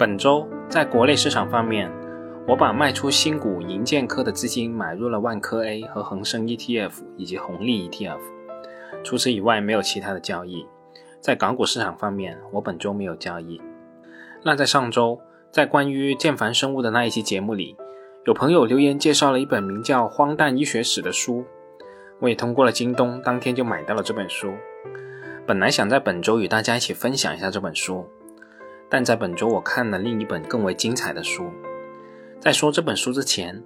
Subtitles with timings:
[0.00, 1.92] 本周在国内市场方面，
[2.48, 8.18] 我把卖出新股银建科的资金买入了万科 A 和恒生 ETF 以及红利 ETF。
[9.04, 10.66] 除此以外，没有其他的交易。
[11.20, 13.60] 在港股市场方面，我本周没有交易。
[14.42, 17.76] 那在上周，在关于建凡生物的那一期节目里，
[18.24, 21.44] 有朋友留言介绍了一本名叫《荒诞医学史》的书，
[22.20, 24.54] 我也通过了京东，当天就买到了这本书。
[25.46, 28.08] 本来想在本周与大家一起分享一下这本书，
[28.90, 31.48] 但在本周我看了另一本更为精彩的书。
[32.40, 33.62] 在说这本书之前，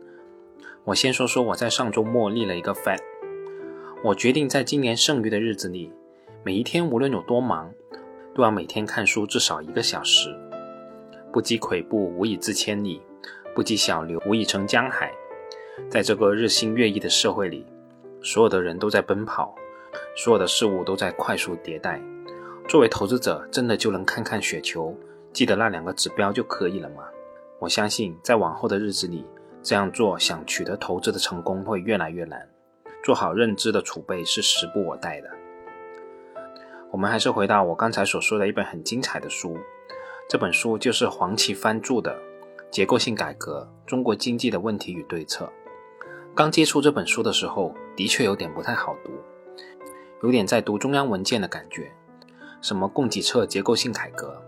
[0.85, 3.01] 我先说说我在上周末立了一个 flag，
[4.05, 5.91] 我决定在今年剩余的日子里，
[6.45, 7.73] 每一天无论有多忙，
[8.35, 10.29] 都要每天看书至少一个小时。
[11.33, 13.01] 不积跬步，无以至千里；
[13.55, 15.11] 不积小流，无以成江海。
[15.89, 17.65] 在这个日新月异的社会里，
[18.23, 19.55] 所有的人都在奔跑。
[20.17, 22.01] 所有的事物都在快速迭代。
[22.69, 24.97] 作为投资者，真的就能看看雪球，
[25.35, 27.03] 记得那两个指标就可以了吗？
[27.59, 29.27] 我相信，在往后的日子里，
[29.61, 32.49] 这样做想取得投资的成功会越来越难。
[33.03, 35.29] 做好认知的储备是时不我待的。
[36.93, 39.59] 我们还是回到我刚才所说的一本很精彩的书，
[40.29, 42.13] 这本书就是黄奇帆著的
[42.71, 45.47] 《结构性改革：中国经济的问题与对策》。
[46.33, 49.11] 刚接触这本书的时候，的确有点不太好读。
[50.23, 51.93] 有点在读中央文件的感觉，
[52.63, 54.41] 什么供给侧结构性改革、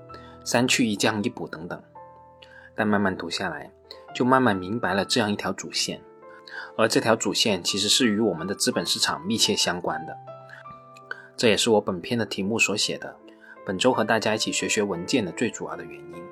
[0.46, 1.82] 三去一降一补等等。
[2.74, 3.70] 但慢慢读下来，
[4.14, 6.00] 就慢慢明白了这样一条主线，
[6.76, 10.16] 而这条主线其实是与我们的资本市场密切相关的。
[11.36, 13.16] 这也是我本篇的题目所写的。
[13.66, 16.24] 本周和大家一起学学文件的最主要的原因。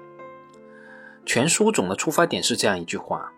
[1.27, 3.33] 全书总的出发点是这样一句话。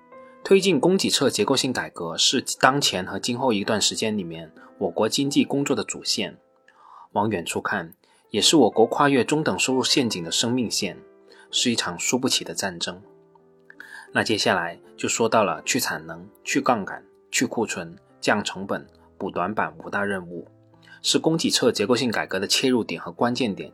[0.44, 6.38] 推进供给侧结构性改革是当前和今后一段时间里面我国经济工作的主线。
[7.12, 7.94] 往远处看，
[8.30, 10.98] 也是我国跨越中等收入陷阱的生命线，
[11.50, 13.00] 是一场输不起的战争。
[14.12, 18.86] 那接下来就说到了去产能、去杠杆、去库存、降成本、
[19.18, 20.48] 补短板五大任务，
[21.02, 23.72] 是供给侧结构性改革的切入点和关键点。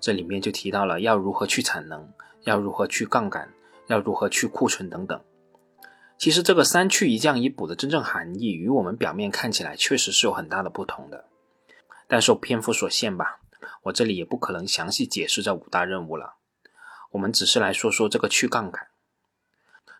[0.00, 2.06] 这里面就提到了要如何去产能，
[2.42, 3.52] 要如何去杠杆，
[3.86, 5.18] 要如何去库存等等。
[6.18, 11.24] 其实这个三去一降一补的真正含义，与我们表面看起来确实是有很大的不同的。
[12.06, 13.40] 但受篇幅所限吧，
[13.82, 16.34] 我这里也不可能详细解释这五大任务了。
[17.12, 18.88] 我们只是来说说这个去杠杆。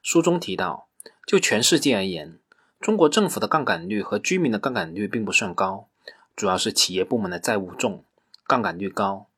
[0.02, 0.88] 书中提到，
[1.26, 2.38] 就全世界而言，
[2.80, 5.88] 中国政府的杠杆率和居民的杠杆率并不算高，
[6.36, 8.04] 主要是企业部门的债务重，
[8.46, 9.28] 杠杆率高。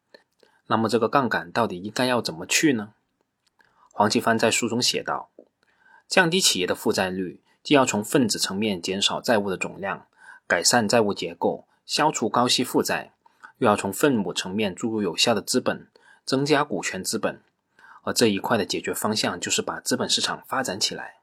[0.67, 2.95] 那么这个杠杆到底应该要怎么去呢？
[3.93, 5.31] 黄奇帆在书中写道。
[6.09, 10.07] 降低企业的负债率，既要从分子层面减少债务的总量，
[10.47, 13.13] 改善债务结构，消除高息负债，
[13.59, 15.87] 又要从分母层面注入有效的资本，
[16.25, 17.41] 增加股权资本。
[18.03, 21.17] 而这一块的解决方向就是把资本市场发展起来。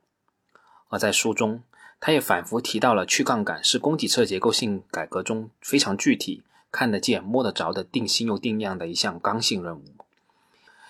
[0.89, 1.63] 而在书中，
[1.99, 9.83] 他也反复提到了去杠杆是供给侧结构性改革中非常具体、看得见、摸得着的定心又定量的一项刚性任务。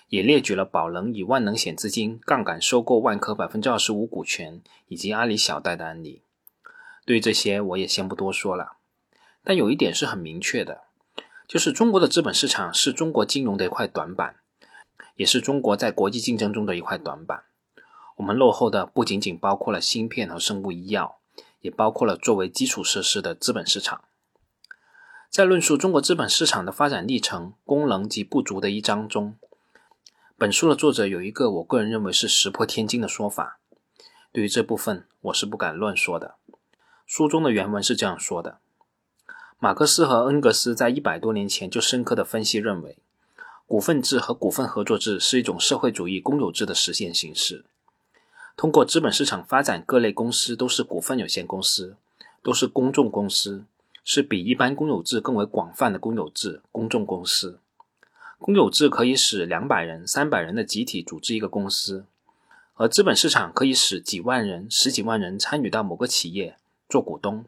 [0.10, 6.22] 也列举了宝能以万能险资金杠杆收购万科百分之二十五股权，以及阿里小贷的案例。
[7.06, 8.78] 对于这些，我也先不多说了。
[9.44, 10.82] 但有一点是很明确的，
[11.54, 14.38] 就是中国的资本市场是中国金融的一块短板，
[15.16, 17.44] 也是中国在国际竞争中的一块短板。
[18.16, 21.20] 我们落后的不仅仅包括了芯片和生物医药，
[21.62, 24.04] 也包括了作为基础设施的资本市场。
[25.30, 29.36] 在论述中国资本市场的发展历程、功能及不足的一章中。
[30.36, 33.60] 本书的作者有一个我个人认为是石破天惊的说法，
[34.32, 36.34] 对于这部分我是不敢乱说的。
[37.06, 38.58] 书中的原文是这样说的：
[39.64, 42.98] 马克思和恩格斯在一百多年前就深刻的分析认为，
[43.66, 47.64] 股份制和股份合作制是一种社会主义公有制的实现形式。
[48.58, 51.96] 通过资本市场发展各类公司都是股份有限公司，
[52.42, 53.64] 都是公众公司，
[54.04, 57.62] 是比一般公有制更为广泛的公有制公众公司。
[58.40, 62.04] 公有制可以使两百人、三百人的集体组织一个公司，
[62.74, 66.58] 而资本市场可以使几万人、十几万人参与到某个企业
[66.90, 67.46] 做股东。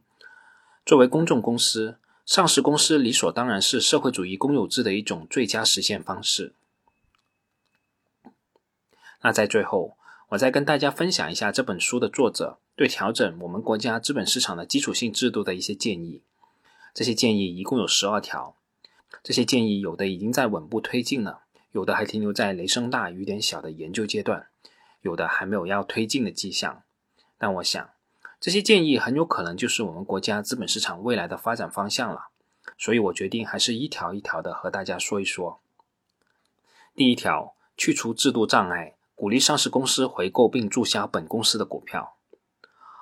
[0.86, 6.54] 作为公众公司，上市公司理所当然是社会主义公有制的一种最佳实现方式。
[9.22, 9.96] 那在最后，
[10.30, 16.22] 我再跟大家分享一下这本书的作者对调整我们国家资本市场的基础性制度的一些建议。
[16.96, 18.56] 这些建议一共有十二条。
[19.24, 21.42] 这些建议有的已经在稳步推进了，
[21.72, 24.48] 有的还停留在雷声大雨点小的研究阶段，
[25.02, 26.84] 有的还没有要推进的迹象。
[27.38, 27.90] 但我想，
[28.40, 32.28] 这些建议很有可能就是我们国家资本市场未来的发展方向了。
[32.78, 35.62] 所以我决定还是一条一条的和大家说一说。
[36.94, 42.16] 第一条去除制度障碍，鼓励上市公司回购并注销本公司的股票。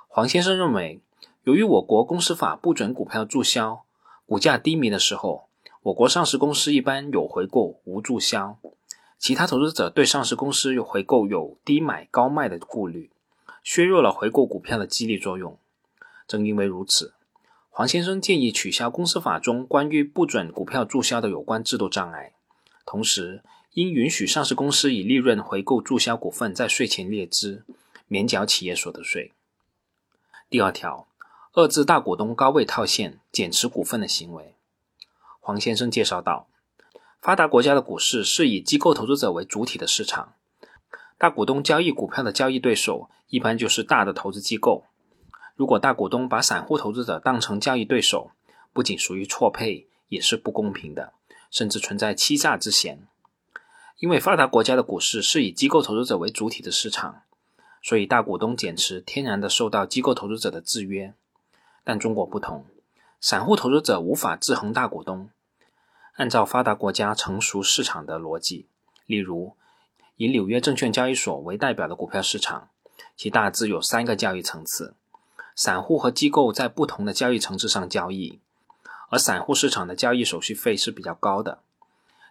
[0.07, 1.01] 黄先生认为，
[1.44, 3.83] 由于我国公司法不准股票注销，
[4.25, 5.47] 股价低迷的时候，
[5.83, 8.57] 我国上市公司一般有回购无注销，
[9.18, 13.09] 其他投资者对上市公司有回购有低买高卖的顾虑，
[13.63, 15.57] 削弱了回购股票的激励作用。
[16.27, 17.13] 正因为如此，
[17.69, 22.33] 黄先生建议取消公司法中关于不准股票注销的有关制度障碍，
[22.86, 23.42] 同时
[23.74, 27.63] 应允许上市公司以利润回购注销股份，在税前列支，
[28.07, 29.31] 免缴企业所得税。
[30.50, 31.07] 第二条，
[31.54, 34.54] 遏制大股东高位套现、减持股份的行为。
[35.39, 36.48] 黄先生介绍道，
[37.19, 40.33] 发达国家的股市是以机构投资者为主体的市场，
[41.18, 44.85] 大股东交易股票的交易对手一般就是大的投资机构。
[45.56, 48.30] 如果大股东把散户投资者当成交易对手，
[48.71, 51.13] 不仅属于错配，也是不公平的，
[51.50, 53.07] 甚至存在欺诈之嫌。
[53.97, 57.24] 因为发达国家的股市是以机构投资者为主体的市场。
[57.81, 61.15] 所以，大股东减持天然的受到机构投资者的制约，
[61.83, 62.68] 但中国不同，
[63.19, 65.31] 散户投资者无法制衡大股东。
[66.13, 68.68] 按照发达国家成熟市场的逻辑，
[69.07, 69.56] 例如
[70.18, 72.69] 以纽约证券交易所为代表的股票市场，
[73.15, 74.95] 其大致有三个交易层次，
[75.56, 78.39] 散户和机构在不同的交易层次上交易，
[79.10, 81.60] 而散户市场的交易手续费是比较高的，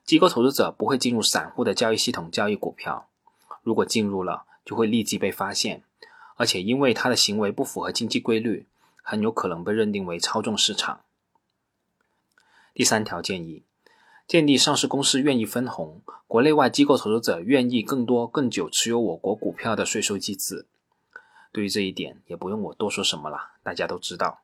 [0.04, 3.08] 机构投资者不会进入散户的交易系统交易股票，
[3.62, 4.44] 如果进入了。
[4.64, 5.82] 就会立即被发现，
[6.36, 8.68] 而且因为他的行为不符合经济规律，
[9.02, 11.00] 很有可能被认定为操纵市场。
[12.72, 13.64] 第三条建议，
[14.28, 20.66] 建立上市公司愿意分红，国内外机构投资者愿意更多更久持有我国股票的税收机制。
[21.52, 24.40] 对于这一点，也不用我多说什么了，大家都知道。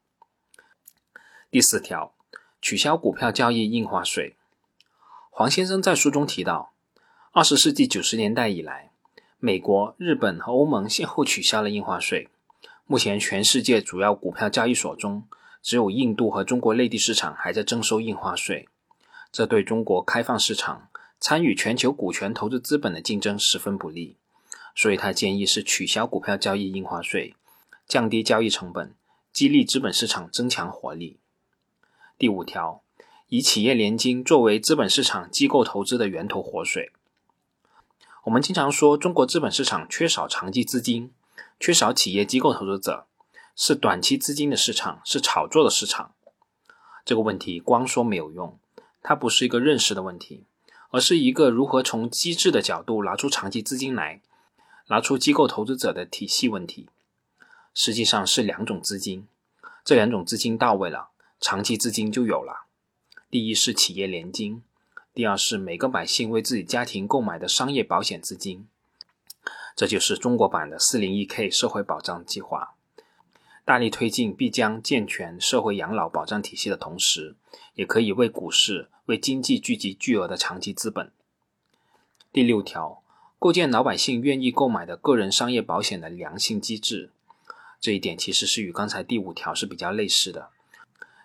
[1.50, 2.12] 第四条，
[2.60, 4.36] 取消股票交易印花税。
[5.30, 6.72] 黄先生在书中提到，
[7.32, 8.90] 二十世纪九十年代以来。
[9.40, 12.28] 美国、日本和欧盟先后取消了印花税。
[12.86, 15.28] 目前，全世界主要股票交易所中，
[15.62, 18.68] 只有印度和中国内地市场还在征收印花税。
[19.30, 20.88] 这对中国开放市场、
[21.20, 24.16] 参与全球股权投资资本的竞争十分不利。
[24.78, 27.34] 所以他建议是取消股票交易印花税，
[27.88, 28.94] 降低交易成本，
[29.32, 31.18] 激励资本市场增强活力。
[32.16, 32.80] 第五条，
[33.26, 36.92] 以企业年金作为资本市场机构投资的源头活水。
[38.22, 41.10] 我们经常说，中国资本市场缺少长期资金，
[41.58, 43.08] 缺少企业机构投资者，
[43.56, 46.14] 是短期资金的市场，是炒作的市场。
[47.04, 48.56] 这个问题光说没有用，
[49.02, 50.44] 它不是一个认识的问题，
[50.90, 54.22] 而是一个如何从机制的角度拿出长期资金来，
[54.88, 56.88] 拿出机构投资者的体系问题。
[57.72, 59.26] 实际上是两种资金，
[59.84, 62.66] 这两种资金到位了，长期资金就有了。
[63.30, 64.62] 第一是企业年金。
[65.14, 68.68] 第二是每个百姓为自己家庭购买的商业保险资金，
[69.74, 72.76] 这就是中国版的 401k 社会保障计划，
[73.64, 77.34] 大力推进必将健全社会养老保障体系的同时，
[77.74, 81.10] 也可以为股市、为经济聚集巨额的长期资本。
[82.32, 83.02] 第六条，
[83.38, 87.12] 构建老百姓愿意购买的个人商业保险的良性机制，
[87.80, 90.50] 这一点其实是与刚才第五条是比较类似的，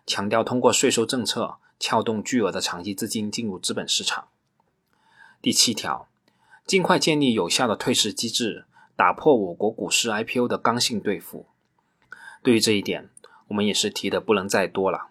[0.05, 1.57] 强调通过税收政策。
[1.79, 4.29] 撬动巨额的长期资金进入资本市场。
[5.41, 6.07] 第七条，
[6.65, 8.63] 尽快建立有效的退市机制，
[8.95, 11.47] 打破我国股市 IPO 的刚性兑付。
[12.41, 13.09] 对于这一点，
[13.49, 15.09] 我们也是提的不能再多了。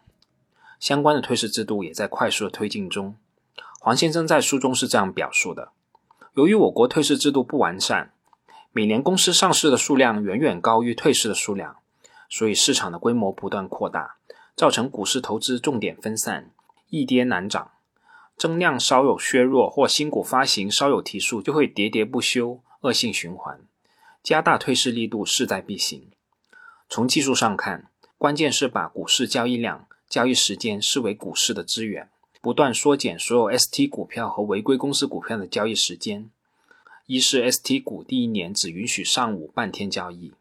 [0.80, 3.16] 相关的退市制度也在快速的推进中。
[3.78, 5.72] 黄先生在书中是这样表述的：
[6.34, 8.14] 由于我国退市制度不完善，
[8.72, 11.76] 每年公司上市的数量远远高于退市的数量，
[12.30, 14.16] 所以市场的规模不断扩大，
[14.56, 16.50] 造成股市投资重点分散。
[16.88, 17.72] 易跌难涨，
[18.36, 23.60] 增量稍有削弱或新股发行稍有提速，就会喋喋不休，恶性循环。
[24.22, 26.10] 加大退市力度势在必行。
[26.88, 32.08] 从技术上看，关键是把股市交易量、交易时间视为股市的资源，
[32.42, 36.28] 不断缩减所有 ST 股票和违规公司股票的交易时间。
[37.06, 40.32] 一是 ST 股第一年只允许上午半天交易，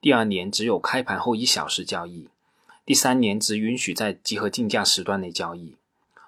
[0.00, 2.26] 第二年只有开盘后一小时交易，
[2.84, 5.76] 第三年只允许在集合竞价时段内交易。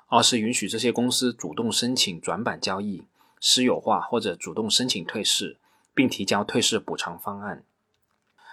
[0.06, 3.02] 二是允许这些公司主动申请转板交易、
[3.40, 5.56] 私有化或者主动申请退市，
[5.92, 7.64] 并提交退市补偿方案。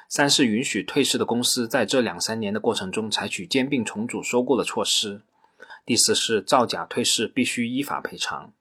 [0.10, 5.22] 三是允许退市的公司在这两三年的过程中采取兼并重组收购的措施。
[5.86, 8.52] 第四是造假退市必须依法赔偿。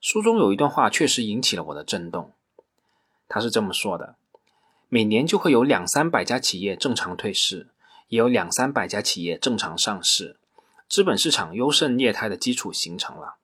[0.00, 2.32] 书中有一段话确实引起了我的震动，
[3.26, 4.16] 他是这么说的：
[4.88, 7.70] 每年就会有两三百家企业正常退市，
[8.08, 10.38] 也有两三百家企业正常上市。
[10.88, 13.36] 资本市场优胜劣汰的基础形成了，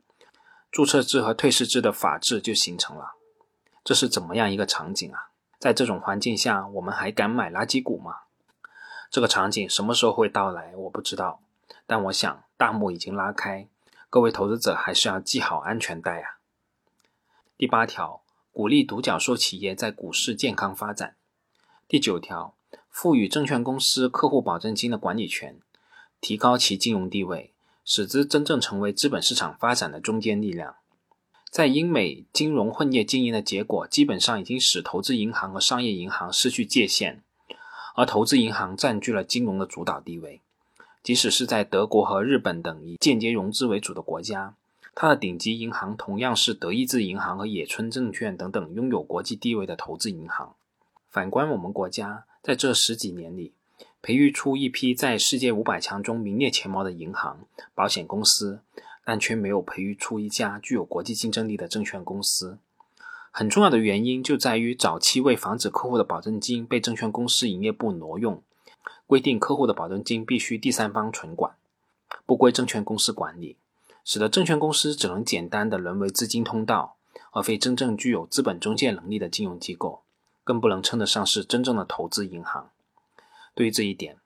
[0.70, 3.14] 注册制和退市制的法制就形成了。
[3.82, 5.30] 这是怎么样一个场景啊？
[5.58, 8.12] 在这种环境下，我们还敢买垃圾股吗？
[9.10, 11.40] 这个场景什么时候会到来，我不知道。
[11.86, 13.70] 但我想大幕已经拉开，
[14.10, 16.36] 各位投资者还是要系好安全带啊。
[17.56, 21.16] 第八条，鼓励独角兽企业在股市健康发展。
[21.88, 22.54] 第九条，
[22.90, 25.58] 赋予证券公司客户保证金的管理权，
[26.20, 27.54] 提高其金融地位，
[27.86, 30.76] 使之真正成为资本市场发展的中坚力量。
[31.50, 37.22] 在英美金融混业经营的结果，基本上已经使投资银行和商业银行失去界限，
[37.96, 40.42] 而投资银行占据了金融的主导地位。
[41.02, 44.54] 即使是在德国和日本等以间接融资为主的国家。
[44.94, 50.54] 它的顶级银行同样是德意志银行和野村证券等等拥有国际地位的投资银行。
[51.08, 53.52] 反观我们国家，在这十几年里，
[54.02, 57.40] 培育出一批在世界五百强中名列前茅的银行、
[57.74, 58.60] 保险公司，
[59.04, 62.58] 但却没有培育出一家具有国际竞争力的证券公司。
[63.30, 68.42] 很重要的原因就在于早期为防止客户的保证金被证券公司营业部挪用，
[69.10, 71.56] 规定客户的保证金必须第三方存管，
[72.24, 73.56] 不归证券公司管理。
[74.04, 76.94] 使得证券公司只能简单的沦为资金通道，
[77.32, 80.02] 而非真正具有资本中介能力的金融机构，
[80.44, 82.70] 更不能称得上是真正的投资银行。
[83.56, 84.16] 对于这一点，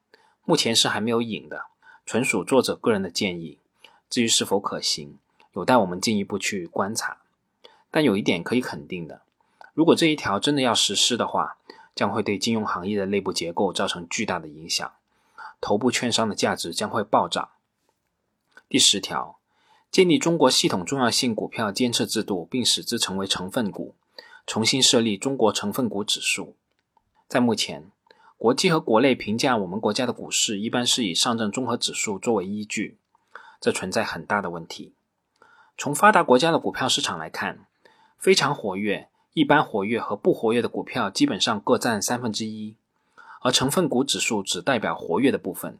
[0.45, 1.65] 目前是还没有影的，
[2.05, 3.57] 纯属作者个人的建议。
[4.11, 5.17] 至于是否可行，
[5.55, 7.17] 有待我们进一步去观察。
[7.91, 9.23] 但有一点可以肯定的，
[9.73, 11.57] 如果这一条真的要实施的话，
[11.95, 14.93] 将会对金融行业的内部结构造成巨大的影响，
[15.61, 17.51] 头部券商的价值将会暴涨。
[18.69, 19.39] 第十条。
[19.91, 23.95] 建立中国系统重要性股票监测制度，并使之成为成分股，
[24.45, 26.57] 重新设立中国成分股指数。
[27.29, 27.93] 在目前，
[28.37, 32.99] 国际和国内评价我们国家的股市，一般是以上证综合指数作为依据，
[33.61, 34.95] 这存在很大的问题。
[35.79, 37.69] 从发达国家的股票市场来看，
[38.19, 42.77] 非常活跃、一般活跃和不活跃的股票基本上各占三分之一，
[43.43, 45.77] 而成分股指数只代表活跃的部分。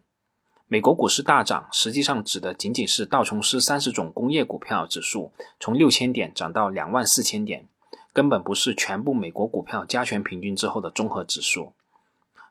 [0.67, 5.31] 美国股市大涨，实际上指的仅仅是道琼斯三十种工业股票指数
[5.61, 7.69] 从六千点涨到两万四千点，
[8.13, 11.75] 根本不是全部美国股票加权平均之后的综合指数。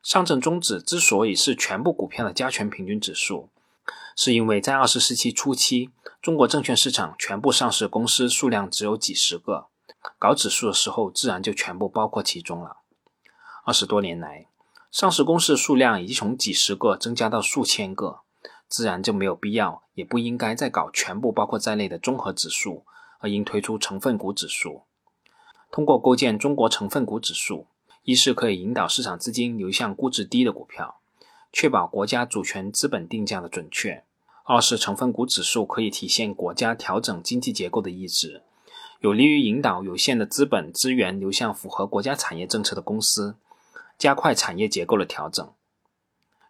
[0.02, 3.50] 上证综指之所以是全部股票的加权平均指数，
[4.16, 5.90] 是因为在二十世纪初期，
[6.22, 9.66] 中国证券市场全部上市公司数量只有几十个，
[10.20, 12.78] 搞指数的时候自然就全部包括其中了。
[13.66, 14.48] 二十多年来。
[14.92, 18.20] 上市公司数量已经从几十个增加到数千个，
[18.68, 22.86] 自然就没有必要，也不应该再搞全部包括在内的综合指数，
[23.18, 24.84] 而应推出成分股指数。
[25.72, 27.66] 通过构建中国成分股指数，
[28.04, 31.00] 一是可以引导市场资金流向估值低的股票，
[31.52, 34.04] 确保国家主权资本定价的准确；
[34.46, 38.44] 二是成分股指数可以体现国家调整经济结构的意志，
[39.04, 43.36] 有利于引导有限的资本资源流向符合国家产业政策的公司。
[43.98, 45.54] 加快产业结构的调整。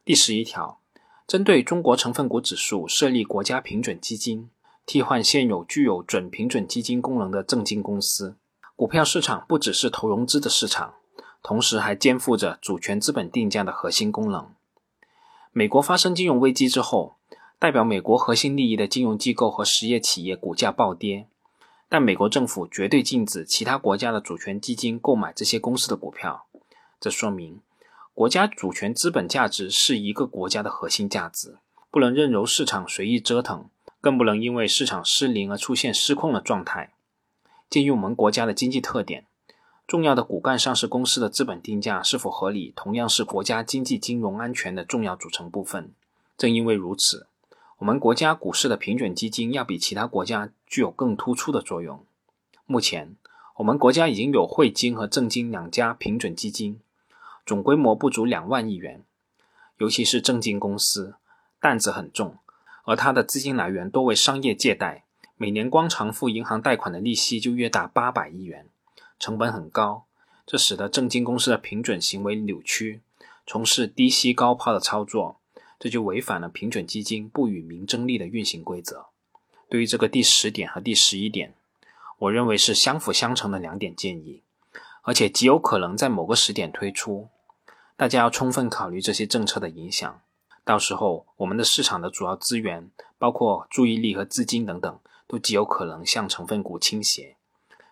[0.06, 0.80] 第十一条，
[1.28, 4.50] 针对中国成分股指数设立国家平准基金，
[4.86, 8.38] 替换现有具有准平准基金功能的证金公司。
[8.76, 10.94] 股票市场不只是投融资的市场，
[11.42, 14.54] 同时还肩负着主权资本定价的核心功能。
[15.52, 17.18] 美国发生金融危机之后，
[17.58, 21.28] 代表美国核心利益的金融机构和实业企业股价暴跌，
[21.94, 26.48] 但美国政府绝对禁止其他国家的主权基金购买这些公司的股票。
[27.00, 27.60] 这说明，
[28.16, 31.58] 国家主权资本价值是一个国家的核心价值，
[31.92, 33.70] 不能任由市场随意折腾，
[34.02, 36.94] 更不能因为市场失灵而出现失控的状态。
[37.70, 39.28] 鉴于我们国家的经济特点，
[39.86, 45.94] 重要的骨干上市公司的资本定价是否合理，同样是国家经济金融安全的重要组成部分。
[46.40, 47.28] 正因为如此，
[47.84, 52.06] 我们国家股市的平准基金要比其他国家具有更突出的作用。
[52.66, 53.18] 目前，
[53.58, 56.80] 我们国家已经有汇金和证金两家平准基金。
[57.46, 59.04] 总规模不足两万亿元，
[59.80, 61.16] 尤其是证金公司
[61.60, 62.38] 担子很重，
[62.86, 65.04] 而它的资金来源多为商业借贷，
[65.36, 68.70] 每年光偿付银行贷款的利息就约达八百亿元，
[69.20, 70.06] 成本很高，
[70.46, 73.02] 这使得证金公司的平准行为扭曲，
[73.46, 75.42] 从事低息高抛的操作，
[75.84, 79.08] 这就违反了平准基金不与民争利的运行规则。
[79.68, 81.54] 对于这个第十点和第十一点，
[82.20, 84.44] 我认为是相辅相成的两点建议。
[85.02, 87.28] 而且极有可能在某个时点推出，
[87.98, 90.22] 大家要充分考虑这些政策的影响。
[90.64, 97.36] 到时候，我们的市场的主要资源，包括注意力和资金等等，都极有可能向成分股倾斜，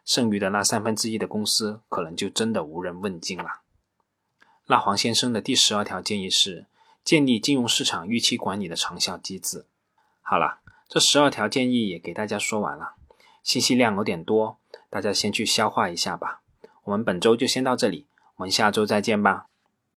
[0.05, 3.59] 剩余的那三分之一的公司，可能就真的无人问津了。
[4.67, 6.67] 那黄先生的第十二条建议是
[7.03, 9.67] 建立金融市场预期管理的长效机制。
[10.21, 12.95] 好了，这十二条建议也给大家说完了。
[13.43, 16.41] 信息量有点多，大家先去消化一下吧。
[16.85, 19.50] 我们本周就先到这里，我们下周再见吧。